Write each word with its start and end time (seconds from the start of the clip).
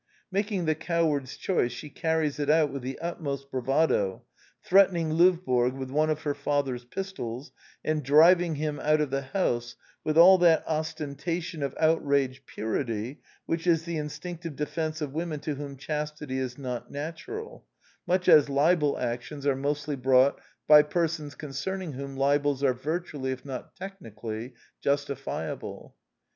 Making 0.31 0.65
the 0.65 0.73
coward^s 0.73 1.37
choice, 1.37 1.71
she 1.71 1.91
carries 1.91 2.39
it 2.39 2.49
out 2.49 2.71
with 2.71 2.81
the 2.81 2.97
utmost 2.97 3.51
bravado, 3.51 4.23
threatening 4.63 5.11
Lovborg 5.11 5.77
with 5.77 5.91
one 5.91 6.09
of 6.09 6.21
her 6.23 6.33
father's 6.33 6.83
pistols, 6.85 7.51
and 7.85 8.01
driving 8.01 8.55
him 8.55 8.79
out 8.79 8.99
of 8.99 9.11
the 9.11 9.21
house 9.21 9.75
with 10.03 10.17
all 10.17 10.39
that 10.39 10.63
ostentation 10.65 11.61
of 11.61 11.75
outraged 11.79 12.47
purity 12.47 13.21
which 13.45 13.67
is 13.67 13.83
the 13.85 13.97
instinctive 13.97 14.55
defence 14.55 15.01
of 15.01 15.13
women 15.13 15.39
to 15.41 15.53
whom 15.53 15.77
chastity 15.77 16.39
is 16.39 16.57
not 16.57 16.89
natural, 16.89 17.67
much 18.07 18.27
as 18.27 18.49
libel 18.49 18.97
actions 18.97 19.45
are 19.45 19.51
128 19.51 19.51
The 19.53 19.61
Quintessence 19.61 19.93
of 19.93 19.99
Ibsenism 19.99 20.49
mostly 20.65 20.65
brought 20.67 20.67
by 20.67 20.81
persons 20.81 21.35
concerning 21.35 21.93
whom 21.93 22.17
libels 22.17 22.63
are 22.63 22.73
virtually, 22.73 23.29
if 23.31 23.45
not 23.45 23.75
technically, 23.75 24.55
justifiable. 24.81 25.95